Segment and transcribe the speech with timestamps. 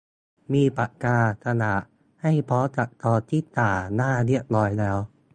[0.53, 1.83] มีปากกา กระดาษ
[2.21, 4.97] ให้พร้อมกับซองที่จ่าหน้าเรียบร้อยแล้ว